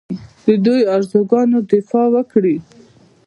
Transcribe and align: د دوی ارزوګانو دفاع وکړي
د 0.45 0.47
دوی 0.65 0.81
ارزوګانو 0.95 1.57
دفاع 1.71 2.07
وکړي 2.15 2.55